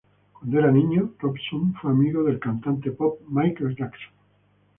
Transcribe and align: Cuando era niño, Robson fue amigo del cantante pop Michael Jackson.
Cuando 0.33 0.57
era 0.57 0.71
niño, 0.71 1.13
Robson 1.19 1.75
fue 1.75 1.91
amigo 1.91 2.23
del 2.23 2.39
cantante 2.39 2.89
pop 2.89 3.19
Michael 3.27 3.75
Jackson. 3.75 4.09